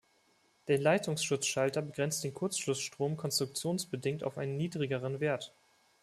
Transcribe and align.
Der 0.67 0.79
Leitungsschutzschalter 0.79 1.83
begrenzt 1.83 2.23
den 2.23 2.33
Kurzschlussstrom 2.33 3.17
konstruktionsbedingt 3.17 4.23
auf 4.23 4.39
einen 4.39 4.57
niedrigeren 4.57 5.19
Wert. 5.19 5.53